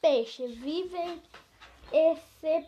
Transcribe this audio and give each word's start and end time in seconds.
Peixes 0.00 0.56
vivem 0.56 1.22
e 1.92 2.16
se 2.40 2.66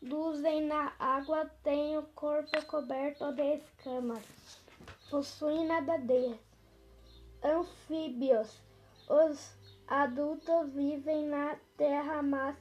produzem 0.00 0.66
na 0.66 0.92
água, 0.98 1.50
têm 1.62 1.96
o 1.98 2.02
corpo 2.14 2.64
coberto 2.66 3.32
de 3.32 3.54
escamas, 3.54 4.22
possuem 5.10 5.66
nadadeiras. 5.66 6.38
Anfíbios. 7.42 8.60
Os 9.08 9.52
adultos 9.86 10.72
vivem 10.72 11.26
na 11.26 11.56
terra, 11.76 12.22
mas 12.22 12.56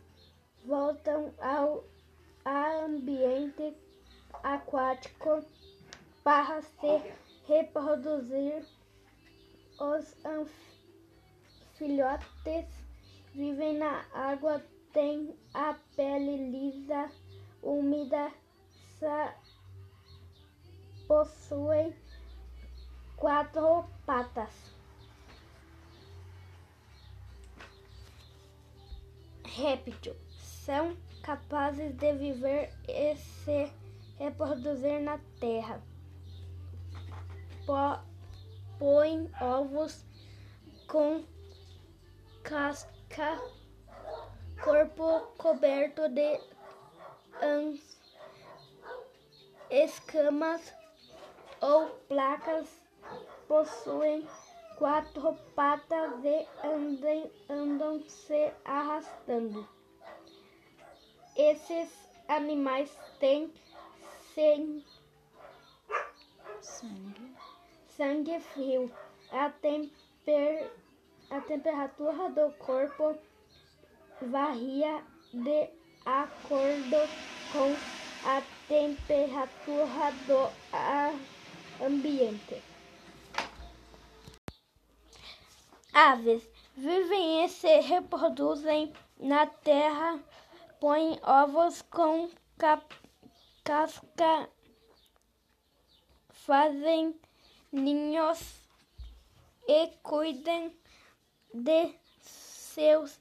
voltam 0.63 1.33
ao 1.39 1.83
ambiente 2.45 3.75
aquático 4.43 5.43
para 6.23 6.61
se 6.61 7.13
reproduzir. 7.47 8.63
Os 9.79 10.25
filhotes 11.77 12.67
vivem 13.33 13.77
na 13.77 14.05
água, 14.13 14.63
têm 14.93 15.35
a 15.53 15.75
pele 15.95 16.49
lisa, 16.49 17.11
úmida, 17.61 18.31
possuem 21.07 21.95
quatro 23.17 23.85
patas. 24.05 24.73
Réptil 29.43 30.15
são 30.37 30.97
capazes 31.21 31.95
de 31.95 32.13
viver 32.13 32.73
e 32.87 33.15
se 33.15 33.71
reproduzir 34.17 35.01
na 35.01 35.19
terra. 35.39 35.81
Põem 38.77 39.29
ovos 39.39 40.05
com 40.87 41.23
casca, 42.45 43.41
corpo 44.63 45.21
coberto 45.35 46.07
de 46.09 46.39
escamas 49.71 50.73
ou 51.59 51.87
placas, 52.07 52.69
possuem 53.47 54.27
quatro 54.77 55.33
patas 55.55 56.23
e 56.23 56.47
andam, 56.63 57.31
andam 57.49 58.03
se 58.07 58.53
arrastando. 58.63 59.67
Esses 61.35 61.89
animais 62.27 62.95
têm 63.19 63.51
sangue, 64.35 64.85
sangue 67.87 68.39
frio. 68.39 68.91
A, 69.31 69.49
temper, 69.49 70.71
a 71.29 71.41
temperatura 71.41 72.29
do 72.29 72.51
corpo 72.57 73.17
varia 74.21 75.03
de 75.33 75.69
acordo 76.05 76.97
com 77.51 77.75
a 78.27 78.41
temperatura 78.67 80.11
do 80.27 81.85
ambiente. 81.85 82.61
Aves 85.93 86.47
vivem 86.75 87.45
e 87.45 87.49
se 87.49 87.79
reproduzem 87.79 88.93
na 89.19 89.45
terra, 89.45 90.19
põem 90.79 91.19
ovos 91.23 91.81
com 91.83 92.29
casca, 93.63 94.49
fazem 96.29 97.19
ninhos 97.71 98.61
e 99.67 99.87
cuidam 100.03 100.71
de 101.55 101.95
seus 102.21 103.19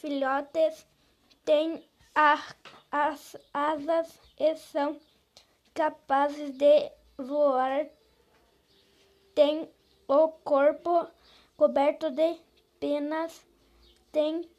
filhotes, 0.00 0.86
têm 1.44 1.88
as 2.14 3.36
asas 3.52 4.18
e 4.38 4.56
são 4.56 5.00
capazes 5.72 6.50
de 6.52 6.90
voar, 7.16 7.86
têm 9.34 9.70
o 10.08 10.28
corpo 10.28 11.06
coberto 11.56 12.10
de 12.10 12.38
penas, 12.80 13.46
tem 14.10 14.50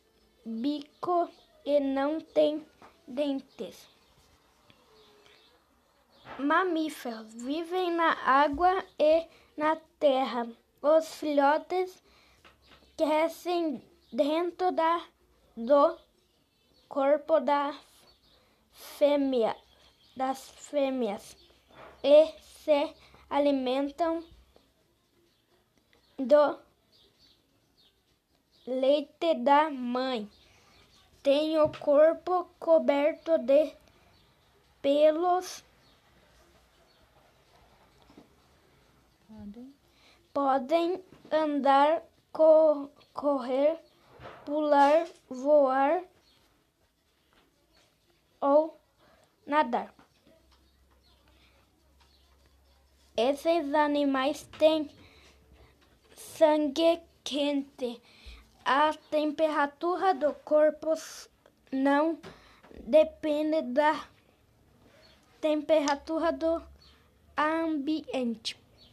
bico 0.46 1.30
e 1.66 1.80
não 1.80 2.20
tem 2.20 2.66
dentes. 3.08 3.88
Mamíferos 6.40 7.34
vivem 7.34 7.92
na 7.92 8.14
água 8.26 8.84
e 8.98 9.28
na 9.56 9.76
terra. 10.00 10.48
Os 10.82 11.16
filhotes 11.16 12.04
crescem 12.98 13.82
dentro 14.12 14.72
da, 14.72 15.06
do 15.56 15.98
corpo 16.88 17.40
da 17.40 17.78
fêmea, 18.72 19.56
das 20.16 20.50
fêmeas 20.52 21.36
e 22.04 22.28
se 22.42 22.94
alimentam 23.30 24.24
do 26.18 26.60
leite 28.68 29.36
da 29.36 29.70
mãe. 29.70 30.30
Tem 31.22 31.58
o 31.58 31.70
corpo 31.70 32.50
coberto 32.60 33.38
de 33.38 33.74
pelos. 34.82 35.64
Podem, 39.28 39.74
Podem 40.34 41.04
andar, 41.32 42.04
co 42.34 42.90
correr, 43.14 43.80
pular, 44.44 45.08
voar 45.30 46.04
ou 48.42 48.78
nadar. 49.46 49.94
Esses 53.16 53.72
animais 53.76 54.50
têm 54.58 54.90
sangue 56.16 57.00
quente. 57.24 58.02
A 58.66 58.94
temperatura 59.12 60.16
do 60.16 60.34
corpo 60.34 60.94
não 61.72 62.18
depende 62.86 63.62
da 63.62 64.08
temperatura 65.40 66.32
do 66.32 66.64
ambiente. 67.38 68.63